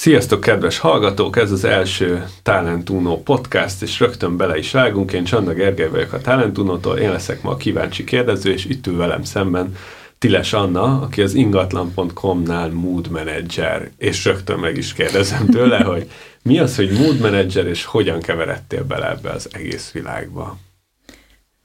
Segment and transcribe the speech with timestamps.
[0.00, 1.36] Sziasztok, kedves hallgatók!
[1.36, 5.12] Ez az első Talentuno podcast, és rögtön bele is vágunk.
[5.12, 8.96] Én Csanda Gergely vagyok a Talentunótól, én leszek ma a kíváncsi kérdező, és itt ül
[8.96, 9.76] velem szemben
[10.18, 16.10] Tiles Anna, aki az ingatlan.com-nál mood manager, és rögtön meg is kérdezem tőle, hogy
[16.42, 20.58] mi az, hogy mood manager, és hogyan keveredtél bele ebbe az egész világba?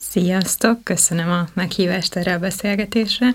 [0.10, 3.28] Sziasztok, köszönöm a meghívást erre a beszélgetésre.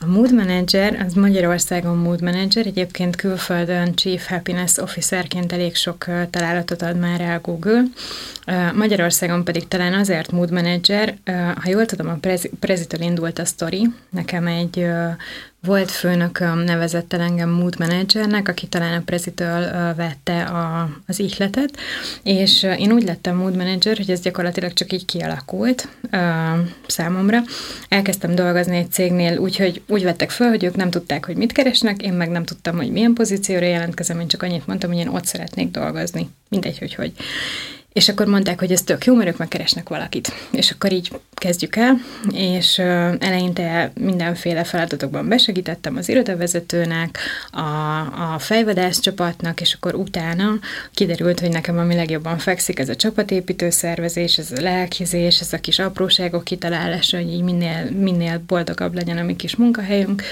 [0.00, 6.82] A Mood Manager, az Magyarországon Mood Manager, egyébként külföldön Chief Happiness Officerként elég sok találatot
[6.82, 7.82] ad már el Google.
[8.74, 11.14] Magyarországon pedig talán azért Mood Manager,
[11.54, 12.28] ha jól tudom, a
[12.60, 14.86] Prezitől indult a sztori, nekem egy
[15.64, 21.76] volt főnököm nevezett el engem mood managernek, aki talán a prezitől vette a, az ihletet,
[22.22, 26.20] és én úgy lettem mood manager, hogy ez gyakorlatilag csak így kialakult uh,
[26.86, 27.42] számomra.
[27.88, 32.02] Elkezdtem dolgozni egy cégnél, úgyhogy úgy vettek föl, hogy ők nem tudták, hogy mit keresnek,
[32.02, 35.24] én meg nem tudtam, hogy milyen pozícióra jelentkezem, én csak annyit mondtam, hogy én ott
[35.24, 36.28] szeretnék dolgozni.
[36.48, 37.12] Mindegy, hogy hogy.
[37.94, 40.32] És akkor mondták, hogy ez tök jó, mert ők megkeresnek valakit.
[40.50, 42.00] És akkor így kezdjük el,
[42.32, 42.78] és
[43.18, 47.18] eleinte mindenféle feladatokban besegítettem az irodavezetőnek,
[47.50, 47.60] a,
[48.34, 50.58] a fejvadász csapatnak, és akkor utána
[50.92, 55.58] kiderült, hogy nekem ami legjobban fekszik, ez a csapatépítő szervezés, ez a lelkizés, ez a
[55.58, 60.22] kis apróságok kitalálása, hogy így minél, minél boldogabb legyen a mi kis munkahelyünk,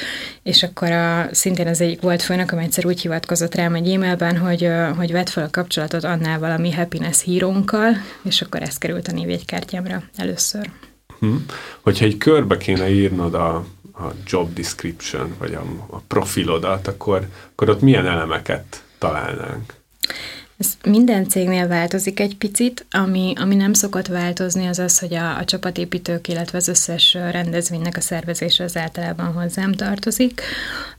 [0.43, 4.39] és akkor a, szintén az egyik volt főnök, ami egyszer úgy hivatkozott rám egy e-mailben,
[4.39, 9.13] hogy, hogy vett fel a kapcsolatot annál valami happiness hírónkkal, és akkor ez került a
[9.13, 10.71] névjegykártyámra először.
[11.19, 11.35] Hm.
[11.81, 13.55] Hogyha egy körbe kéne írnod a,
[13.95, 19.75] a job description, vagy a, a profilodat, akkor, akkor ott milyen elemeket találnánk?
[20.63, 25.39] Ez minden cégnél változik egy picit, ami, ami nem szokott változni, az az, hogy a,
[25.39, 30.41] a csapatépítők, illetve az összes rendezvénynek a szervezése az általában hozzám tartozik.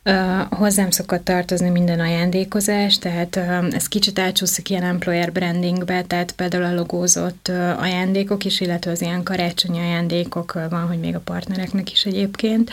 [0.06, 6.32] Uh, hozzám szokott tartozni minden ajándékozás, tehát uh, ez kicsit átsúszik ilyen employer brandingbe, tehát
[6.32, 11.16] például a logózott uh, ajándékok is, illetve az ilyen karácsonyi ajándékok uh, van, hogy még
[11.16, 12.72] a partnereknek is egyébként.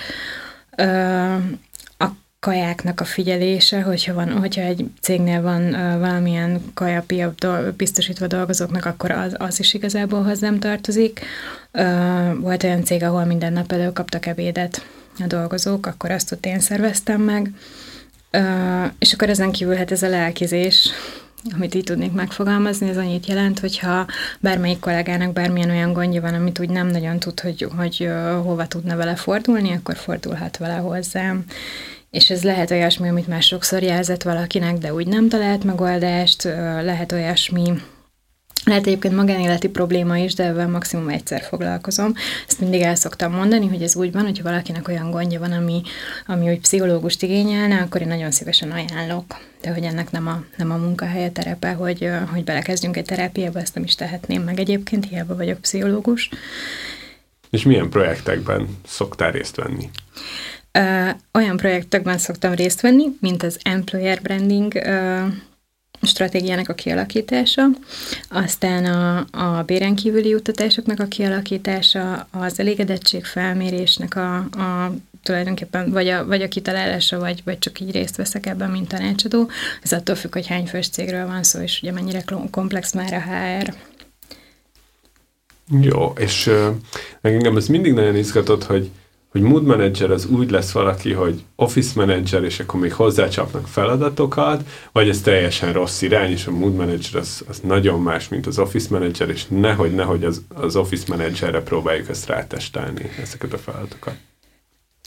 [0.76, 1.36] Uh,
[2.40, 8.84] kajáknak a figyelése, hogyha, van, hogyha egy cégnél van uh, valamilyen kajapiap do- biztosítva dolgozóknak,
[8.84, 11.20] akkor az, az is igazából hozzám tartozik.
[11.72, 14.84] Uh, volt olyan cég, ahol minden nap például kaptak ebédet
[15.18, 17.50] a dolgozók, akkor azt ott én szerveztem meg.
[18.98, 20.88] És akkor ezen kívül hát ez a lelkizés,
[21.54, 24.06] amit így tudnék megfogalmazni, ez annyit jelent, hogyha
[24.40, 28.08] bármelyik kollégának bármilyen olyan gondja van, amit úgy nem nagyon tud, hogy, hogy
[28.42, 31.44] hova tudna vele fordulni, akkor fordulhat vele hozzám
[32.10, 36.42] és ez lehet olyasmi, amit már sokszor jelzett valakinek, de úgy nem talált megoldást,
[36.82, 37.72] lehet olyasmi,
[38.64, 42.14] lehet egyébként magánéleti probléma is, de ebben maximum egyszer foglalkozom.
[42.48, 45.82] Ezt mindig el szoktam mondani, hogy ez úgy van, hogyha valakinek olyan gondja van, ami,
[46.26, 49.24] ami úgy pszichológust igényelne, akkor én nagyon szívesen ajánlok.
[49.60, 53.74] De hogy ennek nem a, nem a munkahelye terepe, hogy, hogy belekezdjünk egy terápiába, ezt
[53.74, 56.28] nem is tehetném meg egyébként, hiába vagyok pszichológus.
[57.50, 59.90] És milyen projektekben szoktál részt venni?
[61.32, 64.72] Olyan projektekben szoktam részt venni, mint az employer branding
[66.02, 67.66] stratégiának a kialakítása,
[68.28, 76.08] aztán a, a béren kívüli juttatásoknak a kialakítása, az elégedettség felmérésnek a, a tulajdonképpen vagy
[76.08, 79.50] a, vagy a kitalálása, vagy, vagy csak így részt veszek ebben, mint tanácsadó.
[79.82, 83.20] Ez attól függ, hogy hány fős cégről van szó, és ugye mennyire komplex már a
[83.20, 83.74] HR.
[85.80, 86.66] Jó, és uh,
[87.20, 88.90] engem ez mindig nagyon izgatott, hogy
[89.30, 94.68] hogy mood manager az úgy lesz valaki, hogy office manager, és akkor még hozzácsapnak feladatokat,
[94.92, 98.58] vagy ez teljesen rossz irány, és a mood manager az, az nagyon más, mint az
[98.58, 104.14] office manager, és nehogy, nehogy az, az office managerre próbáljuk ezt rátestálni, ezeket a feladatokat.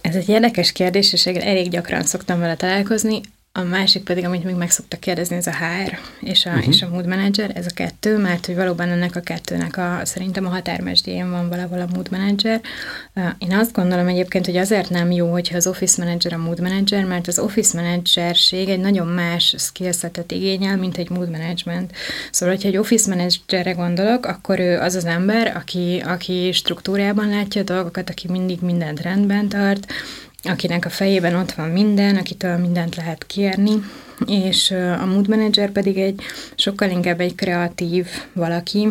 [0.02, 3.22] Ez egy érdekes kérdés, és elég gyakran szoktam vele találkozni.
[3.60, 6.68] A másik pedig, amit még meg szoktak kérdezni, ez a HR és a, uh-huh.
[6.68, 10.46] és a mood manager, ez a kettő, mert hogy valóban ennek a kettőnek a, szerintem
[10.46, 12.62] a határmesdjén van valahol a mood manager.
[13.38, 17.06] Én azt gondolom egyébként, hogy azért nem jó, hogyha az office manager a mood manager,
[17.06, 21.92] mert az office managerség egy nagyon más skillsetet igényel, mint egy mood management.
[22.32, 27.62] Szóval, hogyha egy office managerre gondolok, akkor ő az az ember, aki, aki struktúrában látja
[27.62, 29.88] a dolgokat, aki mindig mindent rendben tart,
[30.44, 33.84] akinek a fejében ott van minden, akitől mindent lehet kérni,
[34.26, 36.22] és a mood manager pedig egy
[36.56, 38.90] sokkal inkább egy kreatív valaki,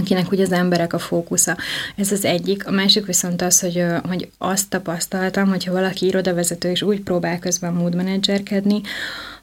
[0.00, 1.56] akinek ugye az emberek a fókusza.
[1.96, 2.66] Ez az egyik.
[2.66, 7.72] A másik viszont az, hogy, hogy azt tapasztaltam, hogyha valaki irodavezető és úgy próbál közben
[7.72, 8.80] mood managerkedni,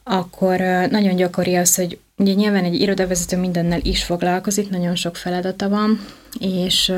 [0.03, 0.59] akkor
[0.89, 6.06] nagyon gyakori az, hogy Ugye nyilván egy irodavezető mindennel is foglalkozik, nagyon sok feladata van,
[6.39, 6.94] és,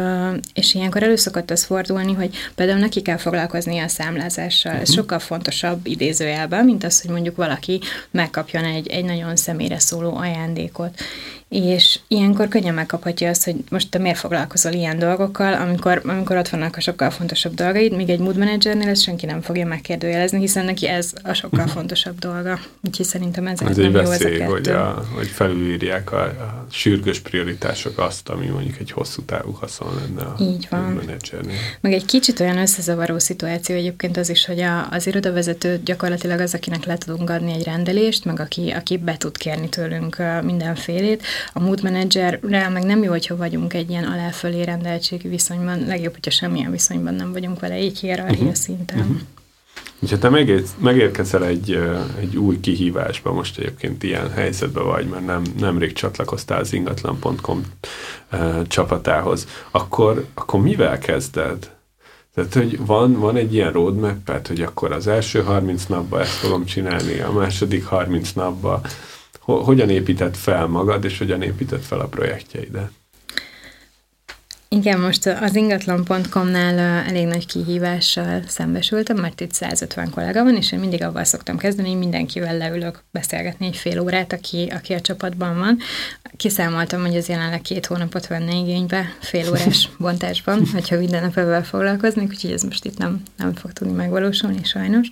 [0.53, 4.71] és ilyenkor elő szokott az fordulni, hogy például neki kell foglalkozni a számlázással.
[4.71, 4.95] Ez uh-huh.
[4.95, 7.79] sokkal fontosabb idézőjelben, mint az, hogy mondjuk valaki
[8.11, 10.99] megkapjon egy, egy nagyon személyre szóló ajándékot.
[11.53, 16.47] És ilyenkor könnyen megkaphatja azt, hogy most te miért foglalkozol ilyen dolgokkal, amikor, amikor ott
[16.47, 20.65] vannak a sokkal fontosabb dolgaid, míg egy mood managernél ezt senki nem fogja megkérdőjelezni, hiszen
[20.65, 22.59] neki ez a sokkal fontosabb dolga.
[22.87, 27.19] Úgyhogy szerintem ez, ez nem egy veszély, jó hogy, a, hogy felülírják a, a sürgős
[27.19, 30.79] prioritások azt, ami mondjuk egy hosszú távú haszon lenne a Így van.
[30.79, 31.57] menedzsernél.
[31.81, 36.53] Meg egy kicsit olyan összezavaró szituáció egyébként az is, hogy a, az irodavezető gyakorlatilag az,
[36.53, 41.23] akinek le tudunk adni egy rendelést, meg aki, aki be tud kérni tőlünk mindenfélét.
[41.53, 46.31] A mood managerrel meg nem jó, hogyha vagyunk egy ilyen alá-fölé rendeltségi viszonyban, legjobb, hogyha
[46.31, 48.53] semmilyen viszonyban nem vagyunk vele, így hierarchia uh-huh.
[48.53, 48.99] szinten.
[48.99, 49.17] Uh-huh.
[50.09, 51.79] Ha te megér, megérkezel egy,
[52.19, 57.63] egy új kihívásba, most egyébként ilyen helyzetben vagy, mert nem, nemrég csatlakoztál az ingatlan.com
[58.67, 61.71] csapatához, akkor, akkor mivel kezded?
[62.35, 66.65] Tehát, hogy van, van egy ilyen roadmap hogy akkor az első 30 napban ezt fogom
[66.65, 68.81] csinálni, a második 30 napban.
[69.45, 72.91] Hogyan épített fel magad, és hogyan épített fel a projektjeidet?
[74.75, 80.79] Igen, most az ingatlan.com-nál elég nagy kihívással szembesültem, mert itt 150 kollega van, és én
[80.79, 85.57] mindig avval szoktam kezdeni, hogy mindenkivel leülök beszélgetni egy fél órát, aki, aki a csapatban
[85.57, 85.77] van.
[86.37, 91.63] Kiszámoltam, hogy ez jelenleg két hónapot venne igénybe, fél órás bontásban, hogyha minden nap ebben
[91.63, 95.07] foglalkoznék, úgyhogy ez most itt nem, nem fog tudni megvalósulni sajnos.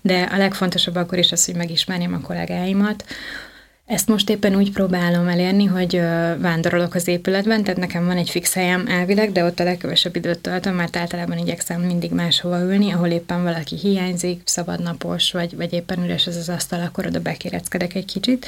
[0.00, 3.04] De a legfontosabb akkor is az, hogy megismerjem a kollégáimat,
[3.86, 6.00] ezt most éppen úgy próbálom elérni, hogy
[6.38, 10.38] vándorolok az épületben, tehát nekem van egy fix helyem elvileg, de ott a legkevesebb időt
[10.38, 16.04] töltöm, mert általában igyekszem mindig máshova ülni, ahol éppen valaki hiányzik, szabadnapos, vagy, vagy éppen
[16.04, 18.46] üres ez az asztal, akkor oda bekéreckedek egy kicsit,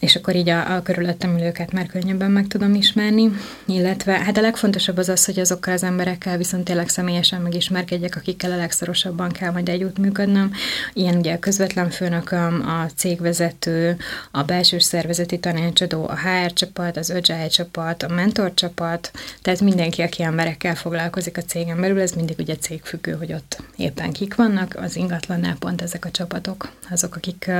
[0.00, 3.30] és akkor így a, a körülöttem ülőket már könnyebben meg tudom ismerni,
[3.64, 8.52] illetve hát a legfontosabb az az, hogy azokkal az emberekkel viszont tényleg személyesen megismerkedjek, akikkel
[8.52, 10.52] a legszorosabban kell majd együttműködnöm.
[10.92, 13.96] Ilyen ugye a közvetlen főnököm, a cégvezető,
[14.30, 19.10] a belső belső szervezeti tanácsadó, a HR csapat, az Agile csapat, a mentor csapat,
[19.42, 24.12] tehát mindenki, aki emberekkel foglalkozik a cégen belül, ez mindig ugye cégfüggő, hogy ott éppen
[24.12, 27.50] kik vannak, az ingatlannál pont ezek a csapatok, azok, akik,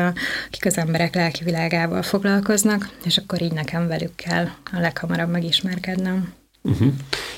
[0.46, 6.38] akik az emberek lelki világával foglalkoznak, és akkor így nekem velük kell a leghamarabb megismerkednem.
[6.68, 6.92] Uh-huh.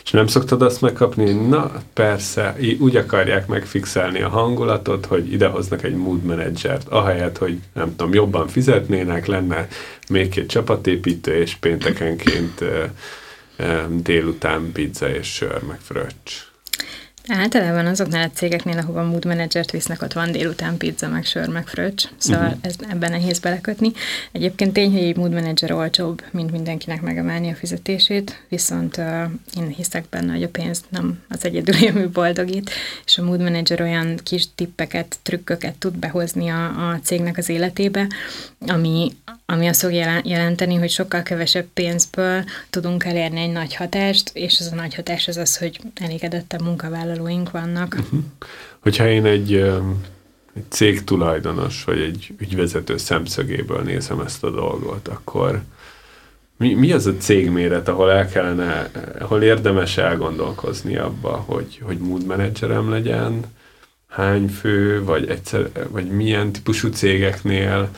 [0.05, 5.95] És nem szoktad azt megkapni, na persze, úgy akarják megfixelni a hangulatot, hogy idehoznak egy
[5.95, 9.69] mood managert, ahelyett, hogy nem tudom, jobban fizetnének, lenne
[10.09, 12.65] még két csapatépítő, és péntekenként
[13.89, 16.50] délután pizza és sör, meg fröccs.
[17.33, 21.67] Általában azoknál a cégeknél, ahova mood managert visznek, ott van délután pizza, meg sör, meg
[21.67, 22.59] fröccs, szóval uh-huh.
[22.63, 23.93] ez, ebben nehéz belekötni.
[24.33, 29.23] Egyébként tény, hogy egy mood manager olcsóbb, mint mindenkinek megemelni a fizetését, viszont uh,
[29.57, 32.71] én hiszek benne, hogy a pénz nem az egyedül ami boldogít,
[33.07, 38.07] és a mood manager olyan kis tippeket, trükköket tud behozni a, a cégnek az életébe,
[38.67, 39.13] ami,
[39.47, 39.93] ami azt fog
[40.25, 45.29] jelenteni, hogy sokkal kevesebb pénzből tudunk elérni egy nagy hatást, és az a nagy hatás
[45.29, 46.63] az az, hogy elégedettebb
[47.21, 47.97] munkavállalóink vannak.
[48.85, 49.55] Hogyha én egy,
[50.55, 55.61] egy cég tulajdonos, vagy egy ügyvezető szemszögéből nézem ezt a dolgot, akkor
[56.57, 62.27] mi, mi az a cégméret, ahol el kellene, ahol érdemes elgondolkozni abba, hogy, hogy mood
[62.27, 63.45] managerem legyen,
[64.09, 67.89] hány fő, vagy, egyszer, vagy milyen típusú cégeknél,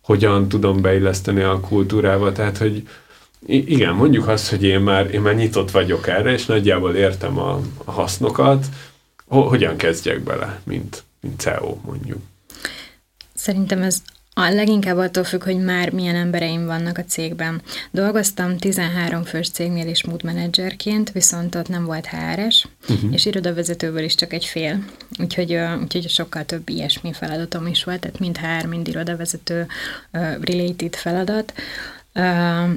[0.00, 2.88] hogyan tudom beilleszteni a kultúrába, tehát, hogy
[3.46, 7.60] igen, mondjuk azt, hogy én már, én már nyitott vagyok erre, és nagyjából értem a,
[7.84, 8.66] a hasznokat,
[9.26, 12.20] hogyan kezdjek bele, mint, mint CEO mondjuk.
[13.34, 14.02] Szerintem ez
[14.34, 17.62] a leginkább attól függ, hogy már milyen embereim vannak a cégben.
[17.90, 23.12] Dolgoztam 13 fős cégnél is mood managerként, viszont ott nem volt HR-es, uh-huh.
[23.12, 24.84] és irodavezetőből is csak egy fél.
[25.18, 29.66] Úgyhogy, úgyhogy sokkal több ilyesmi feladatom is volt, tehát mind HR, mind irodavezető
[30.12, 31.52] uh, related feladat.
[32.14, 32.70] Uh,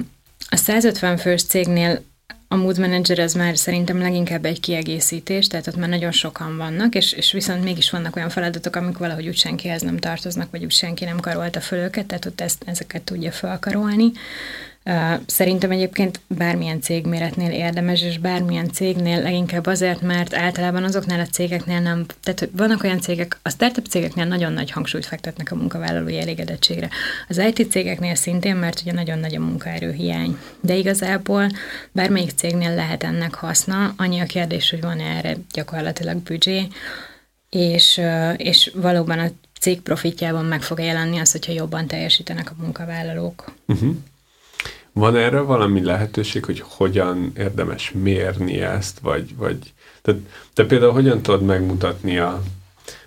[0.48, 2.02] a 150 fős cégnél
[2.48, 6.94] a Mood Manager az már szerintem leginkább egy kiegészítés, tehát ott már nagyon sokan vannak,
[6.94, 10.72] és, és viszont mégis vannak olyan feladatok, amik valahogy úgy senkihez nem tartoznak, vagy úgy
[10.72, 14.12] senki nem karolta föl őket, tehát ott ezt, ezeket tudja felkarolni.
[15.26, 21.80] Szerintem egyébként bármilyen cégméretnél érdemes, és bármilyen cégnél leginkább azért, mert általában azoknál a cégeknél
[21.80, 26.88] nem, tehát vannak olyan cégek, a startup cégeknél nagyon nagy hangsúlyt fektetnek a munkavállalói elégedettségre.
[27.28, 30.38] Az IT cégeknél szintén, mert ugye nagyon nagy a munkaerőhiány.
[30.60, 31.50] De igazából
[31.92, 36.68] bármelyik cégnél lehet ennek haszna, annyi a kérdés, hogy van erre gyakorlatilag büdzsé,
[37.50, 38.00] és,
[38.36, 43.52] és valóban a cég profitjában meg fog jelenni az, hogyha jobban teljesítenek a munkavállalók.
[43.66, 43.96] Uh-huh.
[44.96, 49.72] Van erre valami lehetőség, hogy hogyan érdemes mérni ezt, vagy, vagy
[50.02, 50.14] te,
[50.52, 52.42] te például hogyan tudod megmutatni a,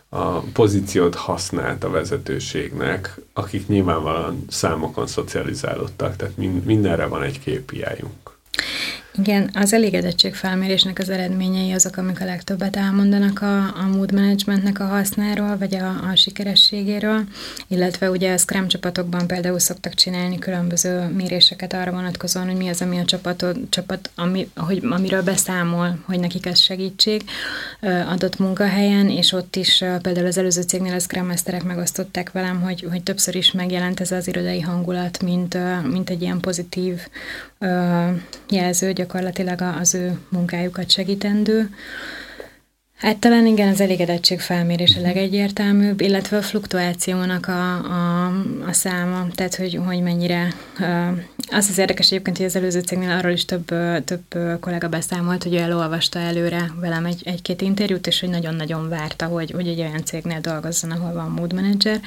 [0.10, 8.29] a pozíciót használt a vezetőségnek, akik nyilvánvalóan számokon szocializálódtak, tehát mindenre van egy KPI-unk.
[9.20, 14.80] Igen, az elégedettség felmérésnek az eredményei azok, amik a legtöbbet elmondanak a, a mood managementnek
[14.80, 17.24] a hasznáról, vagy a, a sikerességéről,
[17.68, 22.82] illetve ugye a Scrum csapatokban például szoktak csinálni különböző méréseket arra vonatkozóan, hogy mi az,
[22.82, 27.24] ami a csapatot, csapat, ami, hogy, amiről beszámol, hogy nekik ez segítség
[28.08, 32.88] adott munkahelyen, és ott is például az előző cégnél a Scrum Masterek megosztották velem, hogy,
[32.90, 35.58] hogy többször is megjelent ez az irodai hangulat, mint,
[35.92, 37.00] mint egy ilyen pozitív
[38.50, 41.70] jelző gyakorlatilag az ő munkájukat segítendő.
[43.00, 48.26] Hát talán igen, az elégedettség felmérés a legegyértelműbb, illetve a fluktuációnak a, a,
[48.68, 50.54] a száma, tehát hogy, hogy mennyire...
[51.52, 53.66] Az az érdekes egyébként, hogy az előző cégnél arról is több,
[54.06, 59.26] több kollega beszámolt, hogy ő elolvasta előre velem egy, egy-két interjút, és hogy nagyon-nagyon várta,
[59.26, 62.00] hogy, hogy egy olyan cégnél dolgozzon, ahol van mood manager.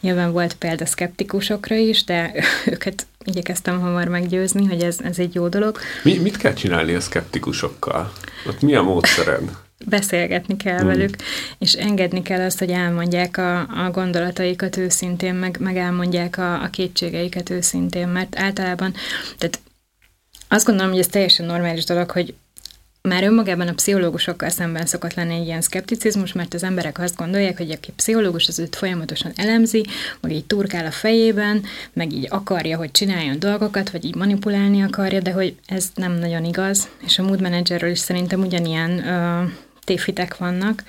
[0.00, 2.32] Nyilván volt példa szkeptikusokra is, de
[2.72, 5.78] őket igyekeztem hamar meggyőzni, hogy ez, ez egy jó dolog.
[6.02, 8.12] Mi, mit kell csinálni a szkeptikusokkal?
[8.46, 9.61] Ott mi a módszered?
[9.86, 10.86] Beszélgetni kell hmm.
[10.86, 11.16] velük,
[11.58, 16.68] és engedni kell azt, hogy elmondják a, a gondolataikat őszintén, meg, meg elmondják a, a
[16.70, 18.94] kétségeiket őszintén, mert általában,
[19.38, 19.60] tehát
[20.48, 22.34] azt gondolom, hogy ez teljesen normális dolog, hogy
[23.08, 27.56] már önmagában a pszichológusokkal szemben szokott lenni egy ilyen szkepticizmus, mert az emberek azt gondolják,
[27.56, 29.86] hogy aki pszichológus az őt folyamatosan elemzi,
[30.20, 35.20] vagy így turkál a fejében, meg így akarja, hogy csináljon dolgokat, vagy így manipulálni akarja,
[35.20, 39.50] de hogy ez nem nagyon igaz, és a mood managerről is szerintem ugyanilyen uh,
[39.84, 40.82] tévhitek vannak,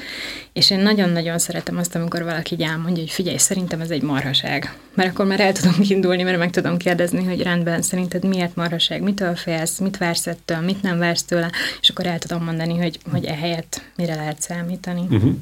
[0.54, 4.78] és én nagyon-nagyon szeretem azt, amikor valaki így elmondja, hogy figyelj, szerintem ez egy marhaság.
[4.94, 9.02] Mert akkor már el tudom indulni, mert meg tudom kérdezni, hogy rendben, szerinted miért marhaság,
[9.02, 13.00] mitől félsz, mit vársz ettől, mit nem vársz tőle, és akkor el tudom mondani, hogy,
[13.12, 15.06] hogy ehelyett mire lehet számítani.
[15.10, 15.34] Uh-huh.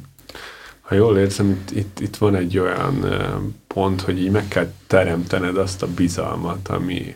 [0.82, 3.06] Ha jól érzem, itt, itt, itt van egy olyan
[3.68, 7.16] pont, hogy így meg kell teremtened azt a bizalmat, ami,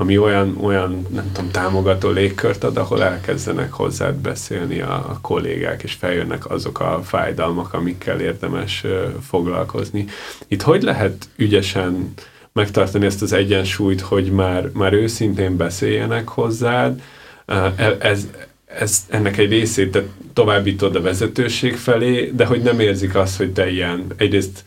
[0.00, 5.82] ami olyan, olyan, nem tudom, támogató légkört ad, ahol elkezdenek hozzád beszélni a, a kollégák,
[5.82, 8.90] és feljönnek azok a fájdalmak, amikkel érdemes uh,
[9.28, 10.04] foglalkozni.
[10.48, 12.12] Itt hogy lehet ügyesen
[12.52, 17.02] megtartani ezt az egyensúlyt, hogy már, már őszintén beszéljenek hozzád,
[17.48, 18.28] uh, ez,
[18.66, 23.52] ez, ennek egy részét te továbbítod a vezetőség felé, de hogy nem érzik azt, hogy
[23.52, 24.64] te ilyen egyrészt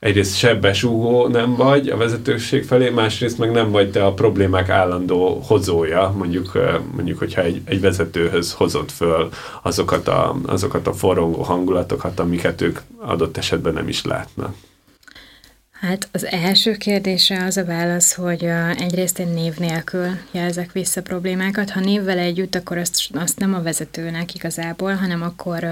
[0.00, 5.42] egyrészt sebbesúgó nem vagy a vezetőség felé, másrészt meg nem vagy te a problémák állandó
[5.46, 6.58] hozója, mondjuk,
[6.94, 9.28] mondjuk hogyha egy, egy vezetőhöz hozod föl
[9.62, 14.54] azokat a, azokat a forrongó hangulatokat, amiket ők adott esetben nem is látnak.
[15.80, 18.44] Hát az első kérdésre az a válasz, hogy
[18.78, 21.70] egyrészt én név nélkül jelzek vissza problémákat.
[21.70, 25.64] Ha névvel együtt, akkor azt, azt nem a vezetőnek igazából, hanem akkor,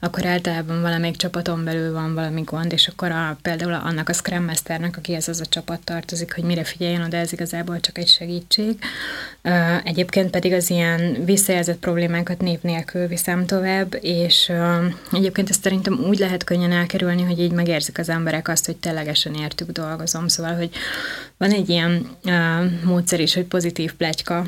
[0.00, 4.44] akkor általában valamelyik csapaton belül van valami gond, és akkor a, például annak a Scrum
[4.44, 8.08] Masternek, aki ez az a csapat tartozik, hogy mire figyeljen oda, ez igazából csak egy
[8.08, 8.78] segítség.
[9.84, 14.52] Egyébként pedig az ilyen visszajelzett problémákat név nélkül viszem tovább, és
[15.12, 19.38] egyébként ezt szerintem úgy lehet könnyen elkerülni, hogy így megérzik az emberek azt, hogy ténylegesen
[19.40, 20.28] értük dolgozom.
[20.28, 20.70] Szóval, hogy
[21.36, 24.46] van egy ilyen uh, módszer is, hogy pozitív plegyka.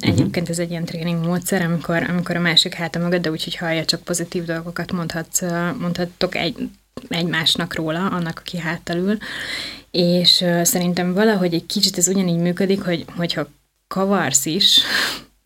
[0.00, 3.56] Egyébként ez egy ilyen tréning módszer, amikor, amikor a másik háta mögött, de úgy, hogy
[3.56, 5.28] hallja, csak pozitív dolgokat mondhat,
[5.78, 6.68] mondhattok egy,
[7.08, 9.18] egymásnak róla, annak, aki háttal ül.
[9.90, 13.48] És uh, szerintem valahogy egy kicsit ez ugyanígy működik, hogy, hogyha
[13.88, 14.80] kavarsz is,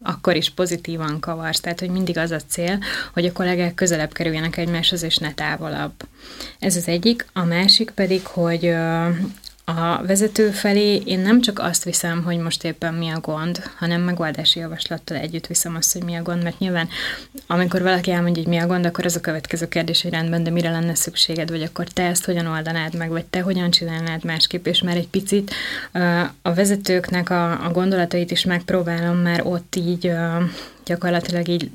[0.02, 1.60] akkor is pozitívan kavarsz.
[1.60, 2.78] Tehát, hogy mindig az a cél,
[3.12, 5.92] hogy a kollégák közelebb kerüljenek egymáshoz, és ne távolabb.
[6.58, 7.26] Ez az egyik.
[7.32, 8.74] A másik pedig, hogy
[9.76, 14.00] a vezető felé én nem csak azt viszem, hogy most éppen mi a gond, hanem
[14.00, 16.88] megoldási javaslattal együtt viszem azt, hogy mi a gond, mert nyilván
[17.46, 20.50] amikor valaki elmondja, hogy mi a gond, akkor az a következő kérdés, hogy rendben, de
[20.50, 24.66] mire lenne szükséged, vagy akkor te ezt hogyan oldanád meg, vagy te hogyan csinálnád másképp,
[24.66, 25.54] és már egy picit
[26.42, 30.12] a vezetőknek a, a gondolatait is megpróbálom már ott így
[30.84, 31.70] gyakorlatilag így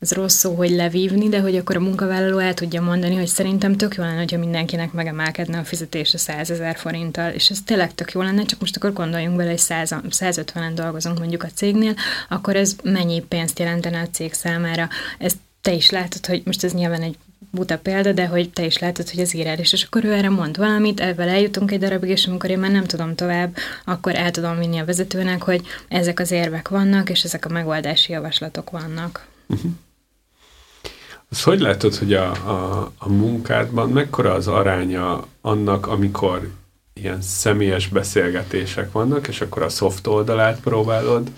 [0.00, 3.76] ez rossz szó, hogy levívni, de hogy akkor a munkavállaló el tudja mondani, hogy szerintem
[3.76, 8.12] tök jó lenne, hogyha mindenkinek megemelkedne a fizetése 100 ezer forinttal, és ez tényleg tök
[8.12, 11.94] jó lenne, csak most akkor gondoljunk bele, hogy 100, 150-en dolgozunk mondjuk a cégnél,
[12.28, 14.88] akkor ez mennyi pénzt jelentene a cég számára.
[15.18, 17.16] Ezt te is látod, hogy most ez nyilván egy
[17.50, 20.56] buta példa, de hogy te is látod, hogy ez irreális, és akkor ő erre mond
[20.56, 24.58] valamit, ebben eljutunk egy darabig, és amikor én már nem tudom tovább, akkor el tudom
[24.58, 29.26] vinni a vezetőnek, hogy ezek az érvek vannak, és ezek a megoldási javaslatok vannak.
[29.46, 29.70] Uh-huh.
[31.30, 36.48] Az hogy látod, hogy a, a, a munkádban mekkora az aránya annak, amikor
[36.94, 41.30] ilyen személyes beszélgetések vannak, és akkor a soft oldalát próbálod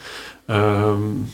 [0.48, 1.32] um,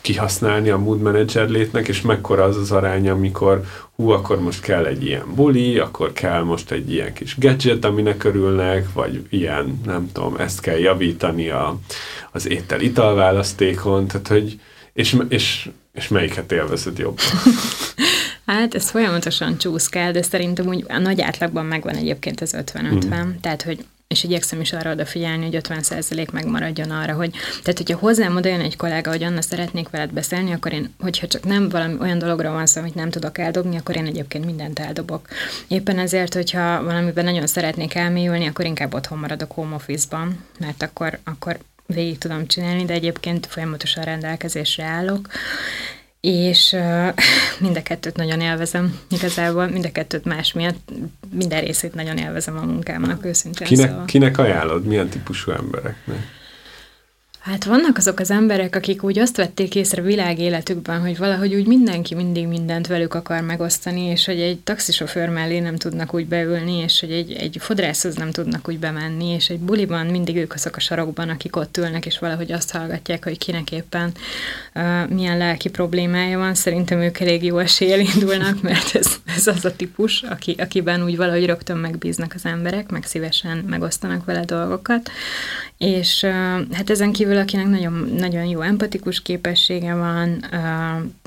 [0.00, 3.64] kihasználni a mood manager létnek, és mekkora az az arány, amikor
[3.96, 8.24] hú, akkor most kell egy ilyen buli, akkor kell most egy ilyen kis gadget, aminek
[8.24, 11.78] örülnek, vagy ilyen, nem tudom, ezt kell javítani a,
[12.32, 14.60] az étel-ital választékon, tehát hogy,
[14.96, 17.24] és, és, és melyiket élvezed jobban?
[18.46, 23.24] Hát ez folyamatosan csúszkál, de szerintem úgy a nagy átlagban megvan egyébként az 50-50.
[23.24, 23.30] Mm.
[23.40, 27.30] Tehát, hogy és igyekszem is arra odafigyelni, hogy 50% megmaradjon arra, hogy
[27.62, 31.26] tehát, hogyha hozzám oda jön egy kollega, hogy Anna, szeretnék veled beszélni, akkor én, hogyha
[31.26, 34.78] csak nem valami olyan dologra van szó, amit nem tudok eldobni, akkor én egyébként mindent
[34.78, 35.28] eldobok.
[35.68, 41.18] Éppen ezért, hogyha valamiben nagyon szeretnék elmélyülni, akkor inkább otthon maradok home office-ban, mert akkor,
[41.24, 45.28] akkor végig tudom csinálni, de egyébként folyamatosan rendelkezésre állok,
[46.20, 46.76] és
[47.60, 50.90] mind a kettőt nagyon élvezem igazából, mind a kettőt más miatt,
[51.32, 53.66] minden részét nagyon élvezem a munkámnak őszintén.
[53.66, 54.04] Kinek, szóval.
[54.04, 54.84] kinek ajánlod?
[54.84, 56.35] Milyen típusú embereknek?
[57.46, 61.66] Hát vannak azok az emberek, akik úgy azt vették észre világ életükben, hogy valahogy úgy
[61.66, 66.76] mindenki mindig mindent velük akar megosztani, és hogy egy taxisofőr mellé nem tudnak úgy beülni,
[66.76, 70.76] és hogy egy, egy fodrászhoz nem tudnak úgy bemenni, és egy buliban mindig ők azok
[70.76, 74.12] a sarokban, akik ott ülnek, és valahogy azt hallgatják, hogy kinek éppen
[74.74, 76.54] uh, milyen lelki problémája van.
[76.54, 81.16] Szerintem ők elég jó eséllyel indulnak, mert ez, ez az a típus, aki, akiben úgy
[81.16, 85.10] valahogy rögtön megbíznak az emberek, meg szívesen megosztanak vele dolgokat.
[85.78, 86.30] És uh,
[86.72, 90.44] hát ezen kívül például, akinek nagyon, nagyon jó empatikus képessége van,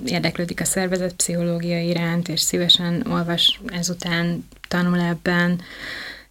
[0.05, 5.61] érdeklődik a szervezetpszichológia iránt, és szívesen olvas ezután, tanul ebben,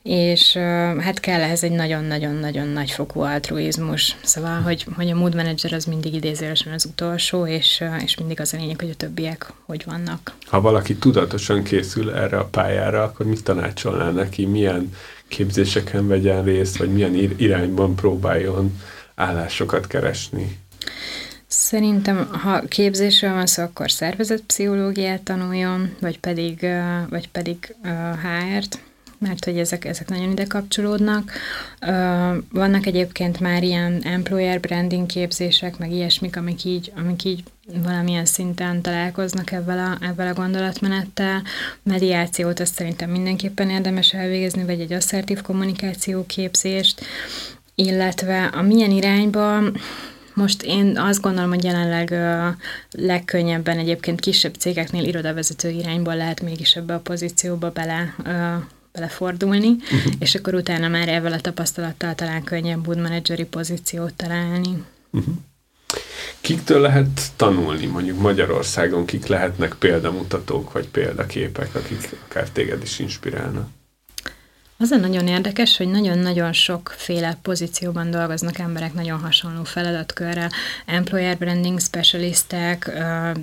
[0.03, 0.57] és
[0.99, 4.17] hát kell ehhez egy nagyon-nagyon-nagyon nagy fokú altruizmus.
[4.23, 8.55] Szóval, hogy, hogy a mood manager az mindig idézősen az utolsó, és, és mindig az
[8.55, 10.33] a lényeg, hogy a többiek hogy vannak.
[10.47, 14.47] Ha valaki tudatosan készül erre a pályára, akkor mit tanácsolnál neki?
[14.47, 14.93] Milyen
[15.29, 18.73] képzéseken vegyen részt, vagy milyen irányban próbáljon
[19.19, 20.59] állásokat keresni?
[21.47, 26.66] Szerintem, ha képzésről van szó, akkor szervezetpszichológiát tanuljon, vagy pedig,
[27.09, 27.75] vagy pedig
[28.23, 28.79] HR-t,
[29.19, 31.33] mert hogy ezek, ezek nagyon ide kapcsolódnak.
[32.53, 37.42] Vannak egyébként már ilyen employer branding képzések, meg ilyesmik, amik így, amik így
[37.83, 41.42] valamilyen szinten találkoznak ebben a, ebben a gondolatmenettel.
[41.83, 47.05] Mediációt azt szerintem mindenképpen érdemes elvégezni, vagy egy asszertív kommunikáció képzést
[47.83, 49.61] illetve a milyen irányba
[50.35, 52.57] most én azt gondolom, hogy jelenleg a
[52.91, 58.14] legkönnyebben egyébként kisebb cégeknél irodavezető irányból lehet mégis ebbe a pozícióba bele
[58.93, 60.12] belefordulni, uh-huh.
[60.19, 64.83] és akkor utána már ezzel a tapasztalattal talán könnyebb wood manageri pozíciót találni.
[65.11, 65.35] Uh-huh.
[66.41, 73.69] Kiktől lehet tanulni, mondjuk Magyarországon, kik lehetnek példamutatók vagy példaképek, akik akár téged is inspirálnak?
[74.81, 80.51] Az a nagyon érdekes, hogy nagyon-nagyon sokféle pozícióban dolgoznak emberek nagyon hasonló feladatkörrel.
[80.87, 82.91] Employer branding specialistek,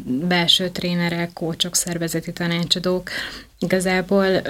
[0.06, 3.10] belső trénerek, kócsok, szervezeti tanácsadók.
[3.60, 4.42] Igazából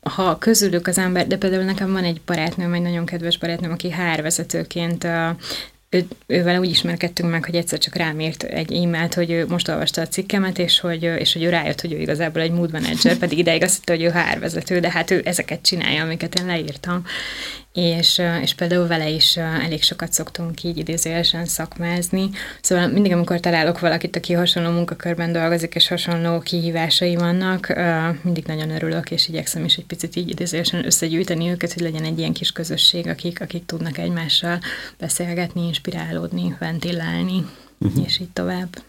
[0.00, 3.92] ha közülük az ember, de például nekem van egy barátnőm, egy nagyon kedves barátnőm, aki
[3.92, 5.06] HR vezetőként
[5.90, 9.68] ő, ővel úgy ismerkedtünk meg, hogy egyszer csak rám írt egy e-mailt, hogy ő most
[9.68, 13.16] olvasta a cikkemet, és hogy, és hogy ő rájött, hogy ő igazából egy mood manager,
[13.16, 16.46] pedig ideig azt hitte, hogy ő HR vezető, de hát ő ezeket csinálja, amiket én
[16.46, 17.04] leírtam
[17.72, 22.30] és, és például vele is elég sokat szoktunk így idézőjelesen szakmázni.
[22.60, 27.74] Szóval mindig, amikor találok valakit, aki hasonló munkakörben dolgozik, és hasonló kihívásai vannak,
[28.22, 32.18] mindig nagyon örülök, és igyekszem is egy picit így idézőjelesen összegyűjteni őket, hogy legyen egy
[32.18, 34.60] ilyen kis közösség, akik, akik tudnak egymással
[34.98, 37.46] beszélgetni, inspirálódni, ventilálni,
[37.78, 38.04] uh-huh.
[38.04, 38.82] és így tovább.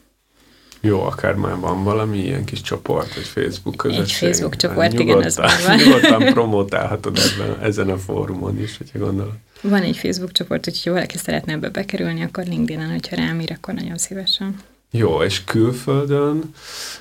[0.84, 4.04] Jó, akár már van valami ilyen kis csoport, egy Facebook közösség.
[4.04, 5.50] Egy Facebook csoport, hát, igen, ez van.
[5.78, 9.34] Nyugodtan promotálhatod ebben, ezen a fórumon is, hogyha gondolod.
[9.62, 13.74] Van egy Facebook csoport, úgyhogy valaki szeretne ebbe bekerülni, akkor LinkedIn-en, hogyha rám ír, akkor
[13.74, 14.56] nagyon szívesen.
[14.92, 16.54] Jó, és külföldön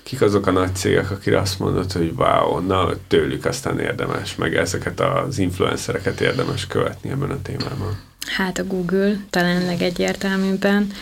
[0.02, 4.54] kik azok a nagy cégek, akire azt mondod, hogy wow, na tőlük aztán érdemes, meg
[4.54, 7.98] ezeket az influencereket érdemes követni ebben a témában?
[8.36, 10.92] Hát a Google talán legegyértelműbben.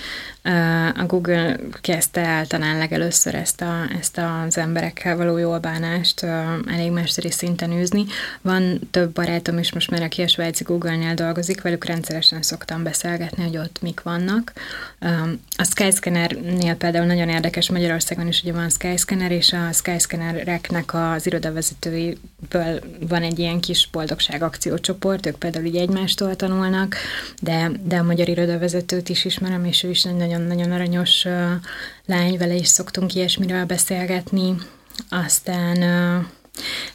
[0.94, 6.22] A Google kezdte el talán legelőször ezt, a, ezt az emberekkel való jól bánást
[6.66, 8.04] elég mesteri szinten űzni.
[8.40, 13.42] Van több barátom is most már, aki a svájci Google-nél dolgozik, velük rendszeresen szoktam beszélgetni,
[13.42, 14.52] hogy ott mik vannak.
[15.56, 22.80] A Skyscanner-nél például nagyon érdekes, Magyarországon is ugye van Skyscanner, és a Skyscannereknek az irodavezetőiből
[23.08, 26.96] van egy ilyen kis boldogság akciócsoport, ők például így egymástól tanulnak,
[27.42, 31.24] de, de a magyar irodavezetőt is ismerem, és ő is nagyon nagyon-nagyon aranyos
[32.06, 34.56] lány, vele is szoktunk ilyesmiről beszélgetni.
[35.08, 35.78] Aztán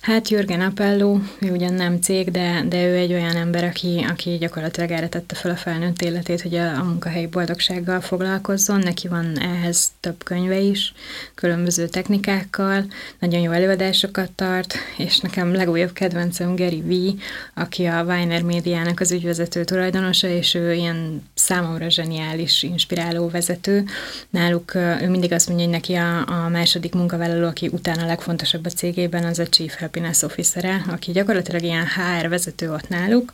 [0.02, 4.38] Hát Jürgen Appello, ő ugyan nem cég, de, de ő egy olyan ember, aki, aki
[4.38, 8.80] gyakorlatilag erre tette fel a felnőtt életét, hogy a, a munkahelyi boldogsággal foglalkozzon.
[8.80, 10.93] Neki van ehhez több könyve is,
[11.36, 12.86] különböző technikákkal,
[13.19, 17.19] nagyon jó előadásokat tart, és nekem legújabb kedvencem Gary V,
[17.60, 23.86] aki a Weiner médiának az ügyvezető tulajdonosa, és ő ilyen számomra zseniális, inspiráló vezető.
[24.30, 28.65] Náluk ő mindig azt mondja, hogy neki a, a második munkavállaló, aki utána a legfontosabb
[28.65, 33.31] a cégében, az a Chief Happiness officer aki gyakorlatilag ilyen HR vezető ott náluk,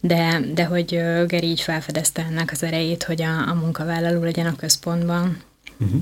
[0.00, 0.88] de, de hogy
[1.26, 5.42] Geri így felfedezte ennek az erejét, hogy a, a munkavállaló legyen a központban.
[5.78, 6.00] Uh-huh.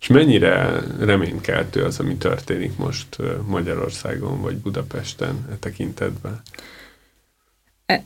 [0.00, 6.42] És mennyire reménykeltő az, ami történik most Magyarországon vagy Budapesten e tekintetben?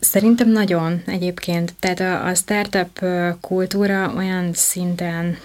[0.00, 1.74] Szerintem nagyon egyébként.
[1.78, 3.04] Tehát a, a startup
[3.40, 5.38] kultúra olyan szinten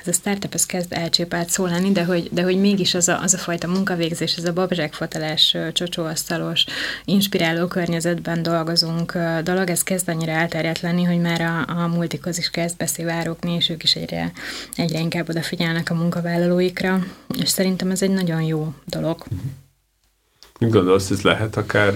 [0.00, 3.22] ez a startup ez kezd elcsépelt szó lenni, de hogy, de hogy mégis az a,
[3.22, 6.64] az a fajta munkavégzés, ez a babzsákfotelás, csocsóasztalos,
[7.04, 12.50] inspiráló környezetben dolgozunk dolog, ez kezd annyira elterjedt lenni, hogy már a, a multikhoz is
[12.50, 14.32] kezd beszivárogni, és ők is egyre,
[14.76, 17.06] egyre inkább odafigyelnek a munkavállalóikra,
[17.42, 19.24] és szerintem ez egy nagyon jó dolog.
[20.58, 21.94] Mit gondolsz, ez lehet akár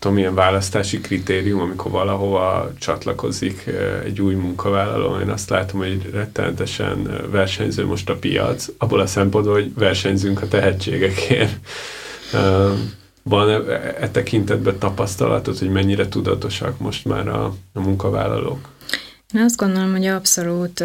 [0.00, 3.70] tudom, ilyen választási kritérium, amikor valahova csatlakozik
[4.04, 9.54] egy új munkavállaló, én azt látom, hogy rettenetesen versenyző most a piac, abból a szempontból,
[9.54, 11.56] hogy versenyzünk a tehetségekért.
[13.22, 13.54] Van e,
[14.00, 18.68] e tekintetben tapasztalatod, hogy mennyire tudatosak most már a, a munkavállalók?
[19.34, 20.84] Azt gondolom, hogy abszolút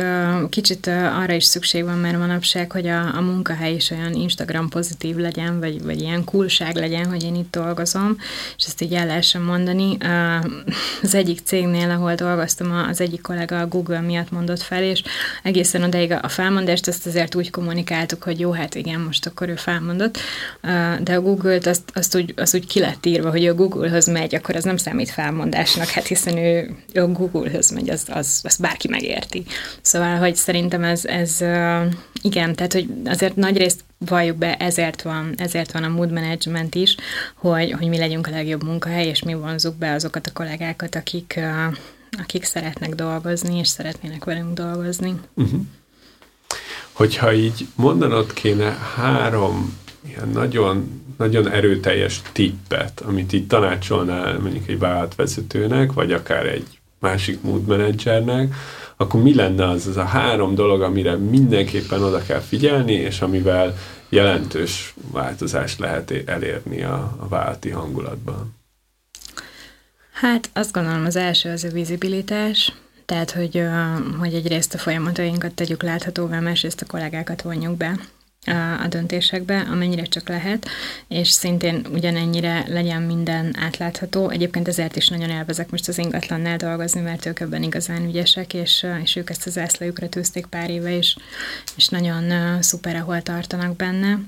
[0.50, 5.16] kicsit arra is szükség van, mert manapság, hogy a, a munkahely is olyan Instagram pozitív
[5.16, 8.18] legyen, vagy, vagy ilyen coolság legyen, hogy én itt dolgozom,
[8.58, 9.98] és ezt így el lehessen mondani.
[11.02, 15.04] Az egyik cégnél, ahol dolgoztam, az egyik kollega a Google miatt mondott fel, és
[15.44, 19.56] egészen odaig a felmondást azt azért úgy kommunikáltuk, hogy jó, hát igen, most akkor ő
[19.56, 20.18] felmondott,
[21.02, 24.36] de a Google-t azt, azt, úgy, azt úgy ki lett írva, hogy a Google-höz megy,
[24.36, 28.62] akkor az nem számít felmondásnak, hát hiszen ő, ő a Google-höz megy, az, az azt,
[28.62, 29.43] bárki megérti.
[29.82, 31.43] Szóval, hogy szerintem ez, ez
[32.21, 36.76] igen, tehát, hogy azért nagy részt valljuk be, ezért van, ezért van a mood management
[36.76, 36.95] is,
[37.36, 41.39] hogy, hogy mi legyünk a legjobb munkahely, és mi vonzuk be azokat a kollégákat, akik,
[42.21, 45.15] akik szeretnek dolgozni, és szeretnének velünk dolgozni.
[45.34, 45.62] Uh-huh.
[46.91, 54.80] Hogyha így mondanod kéne három ilyen nagyon, nagyon erőteljes tippet, amit így tanácsolnál mondjuk egy
[54.80, 58.56] vállalatvezetőnek, vagy akár egy másik mood managernek,
[58.98, 63.78] akkor mi lenne az, az a három dolog, amire mindenképpen oda kell figyelni, és amivel
[64.10, 68.56] jelentős változást lehet elérni a, a válti hangulatban?
[70.12, 72.74] Hát azt gondolom az első az a vizibilitás,
[73.06, 73.64] tehát hogy,
[74.20, 78.00] hogy egyrészt a folyamatainkat tegyük láthatóvá, másrészt a kollégákat vonjuk be
[78.84, 80.68] a döntésekbe, amennyire csak lehet,
[81.08, 84.30] és szintén ugyanennyire legyen minden átlátható.
[84.30, 88.86] Egyébként ezért is nagyon elvezek most az ingatlannál dolgozni, mert ők ebben igazán ügyesek, és,
[89.04, 91.16] és ők ezt az ászlajukra tűzték pár éve, és,
[91.76, 94.20] és nagyon szuper, ahol tartanak benne.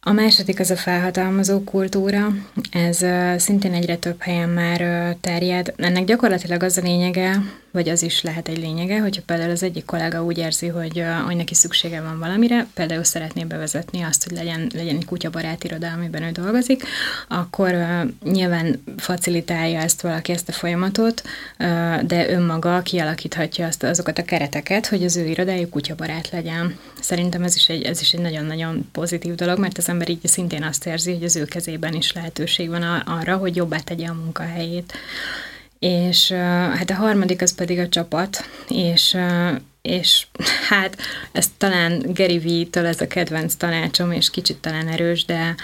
[0.00, 2.28] A második az a felhatalmazó kultúra,
[2.70, 3.04] ez
[3.42, 5.74] szintén egyre több helyen már terjed.
[5.76, 7.42] Ennek gyakorlatilag az a lényege,
[7.78, 11.36] vagy az is lehet egy lényege, hogyha például az egyik kollega úgy érzi, hogy, hogy
[11.36, 16.22] neki szüksége van valamire, például szeretné bevezetni azt, hogy legyen, legyen egy kutyabarát iroda, amiben
[16.22, 16.82] ő dolgozik,
[17.28, 21.22] akkor uh, nyilván facilitálja ezt valaki, ezt a folyamatot,
[21.58, 26.78] uh, de önmaga kialakíthatja azt, azokat a kereteket, hogy az ő irodájuk kutyabarát legyen.
[27.00, 30.62] Szerintem ez is egy, ez is egy nagyon-nagyon pozitív dolog, mert az ember így szintén
[30.62, 34.92] azt érzi, hogy az ő kezében is lehetőség van arra, hogy jobbá tegye a munkahelyét.
[35.78, 39.16] És hát a harmadik az pedig a csapat, és
[39.82, 40.26] és
[40.68, 40.96] hát
[41.32, 45.54] ez talán Gary V-től ez a kedvenc tanácsom, és kicsit talán erős, de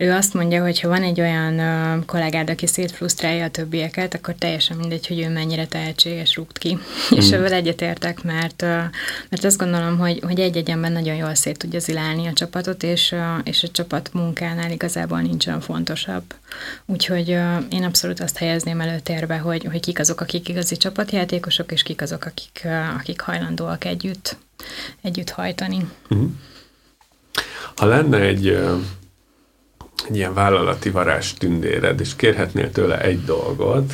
[0.00, 4.34] ő azt mondja, hogy ha van egy olyan uh, kollégád, aki szétfrusztrálja a többieket, akkor
[4.38, 6.74] teljesen mindegy, hogy ő mennyire tehetséges rúgt ki.
[6.74, 6.78] Mm.
[7.18, 8.68] És ezzel egyetértek, mert, uh,
[9.28, 13.12] mert azt gondolom, hogy, hogy egy egyenben nagyon jól szét tudja zilálni a csapatot, és,
[13.12, 16.24] uh, és a csapat munkánál igazából nincs olyan fontosabb.
[16.86, 21.82] Úgyhogy uh, én abszolút azt helyezném előtérbe, hogy, hogy kik azok, akik igazi csapatjátékosok, és
[21.82, 24.36] kik azok, akik, uh, akik hajlandóak együtt,
[25.02, 25.88] együtt hajtani.
[26.14, 26.26] Mm.
[27.76, 28.58] Ha lenne egy
[30.08, 33.92] egy ilyen vállalati varázs tündéred, és kérhetnél tőle egy dolgot,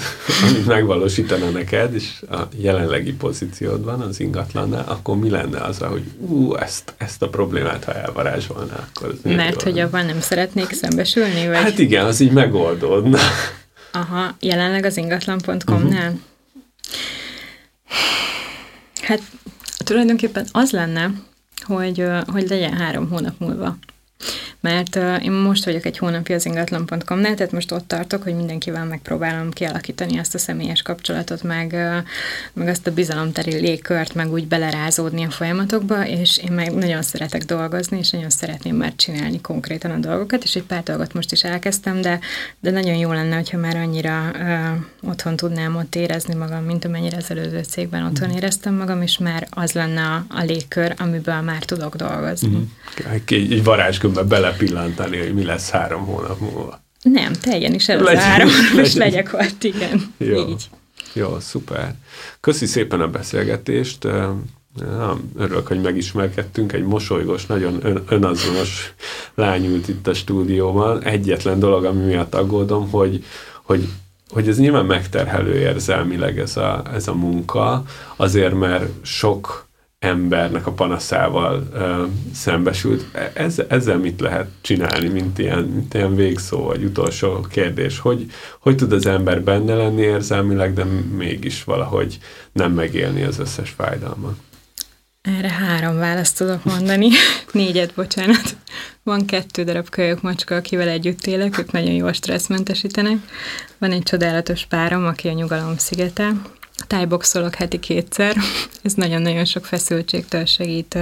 [0.49, 6.55] amit megvalósítana neked, és a jelenlegi pozíciódban az ingatlannál, akkor mi lenne az, hogy ú,
[6.55, 11.47] ezt, ezt a problémát, ha elvarázsolná, akkor az Mert hogy abban nem szeretnék szembesülni?
[11.47, 11.57] Vagy?
[11.57, 13.19] Hát igen, az így megoldódna.
[13.93, 16.09] Aha, jelenleg az ingatlan.com-nál?
[16.09, 16.21] Uh-huh.
[19.03, 19.21] Hát
[19.79, 21.11] tulajdonképpen az lenne,
[21.67, 23.77] hogy, hogy legyen három hónap múlva
[24.67, 28.85] mert uh, én most vagyok egy hónapja az ingatlan.com-nál, tehát most ott tartok, hogy mindenkivel
[28.85, 31.97] megpróbálom kialakítani azt a személyes kapcsolatot, meg, uh,
[32.53, 37.45] meg azt a bizalomteri légkört, meg úgy belerázódni a folyamatokba, és én meg nagyon szeretek
[37.45, 41.45] dolgozni, és nagyon szeretném már csinálni konkrétan a dolgokat, és egy pár dolgot most is
[41.45, 42.19] elkezdtem, de,
[42.61, 47.17] de nagyon jó lenne, hogyha már annyira uh, otthon tudnám ott érezni magam, mint amennyire
[47.17, 48.35] az előző cégben otthon mm.
[48.35, 52.57] éreztem magam, és már az lenne a, a légkör, amiből már tudok dolgozni.
[52.57, 52.63] Mm.
[53.13, 54.23] Egy, egy varázsgömbbe
[54.57, 56.81] belepillantani, hogy mi lesz három hónap múlva.
[57.03, 58.49] Nem, teljen is el az áram,
[58.83, 60.15] és legyek ott, igen.
[60.19, 60.49] Jó.
[60.49, 60.69] Így.
[61.13, 61.95] Jó, szuper.
[62.41, 64.05] Köszi szépen a beszélgetést.
[64.81, 66.73] Ja, örülök, hogy megismerkedtünk.
[66.73, 68.95] Egy mosolygós, nagyon ön, önazonos
[69.35, 71.03] lány ült itt a stúdióban.
[71.03, 73.25] Egyetlen dolog, ami miatt aggódom, hogy,
[73.63, 73.89] hogy
[74.29, 77.83] hogy ez nyilván megterhelő érzelmileg ez a, ez a munka,
[78.17, 79.66] azért mert sok
[80.07, 83.05] embernek a panaszával ö, szembesült.
[83.13, 87.99] E, ez, ezzel mit lehet csinálni, mint ilyen, mint ilyen végszó, vagy utolsó kérdés?
[87.99, 88.27] Hogy,
[88.59, 90.85] hogy tud az ember benne lenni érzelmileg, de
[91.17, 92.19] mégis valahogy
[92.53, 94.35] nem megélni az összes fájdalmat?
[95.23, 97.09] Erre három választ tudok mondani.
[97.53, 98.57] Négyet, bocsánat.
[99.03, 103.17] Van kettő darab kölyök macska, akivel együtt élek, ők nagyon jól stresszmentesítenek.
[103.79, 106.33] Van egy csodálatos párom, aki a nyugalom szigete,
[106.87, 108.37] tájboxolok heti kétszer,
[108.83, 110.99] ez nagyon-nagyon sok feszültségtől segít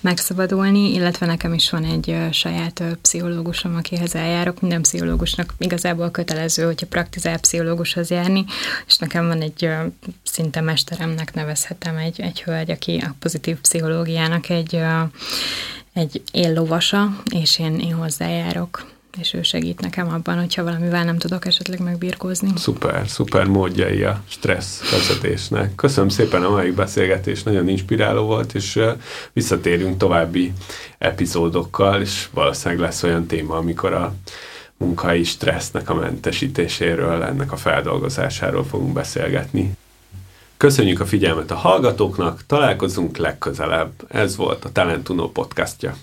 [0.00, 4.60] megszabadulni, illetve nekem is van egy saját pszichológusom, akihez eljárok.
[4.60, 8.44] Minden pszichológusnak igazából kötelező, hogyha praktizál pszichológushoz járni,
[8.86, 9.68] és nekem van egy
[10.22, 14.80] szinte mesteremnek nevezhetem egy, egy hölgy, aki a pozitív pszichológiának egy,
[15.92, 21.46] egy éllovasa, és én, én hozzájárok és ő segít nekem abban, hogyha valamivel nem tudok
[21.46, 22.52] esetleg megbírkózni.
[22.56, 25.74] Szuper, szuper módjai a stressz vezetésnek.
[25.74, 28.80] Köszönöm szépen a mai beszélgetés, nagyon inspiráló volt, és
[29.32, 30.52] visszatérünk további
[30.98, 34.14] epizódokkal, és valószínűleg lesz olyan téma, amikor a
[34.76, 39.72] munkai stressznek a mentesítéséről, ennek a feldolgozásáról fogunk beszélgetni.
[40.56, 43.92] Köszönjük a figyelmet a hallgatóknak, találkozunk legközelebb.
[44.08, 45.96] Ez volt a Talentuno podcastja.